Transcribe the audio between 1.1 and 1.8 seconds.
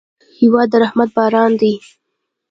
باران دی.